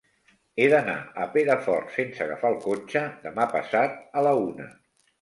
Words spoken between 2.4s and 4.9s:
el cotxe demà passat a la una.